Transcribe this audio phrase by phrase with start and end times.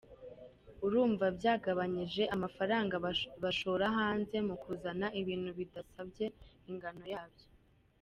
[0.85, 2.95] Urumva byagabanyije amafaranga
[3.43, 6.25] bashora hanze mu kuzana ibintu bidasabye
[6.69, 7.45] ingano yabyo.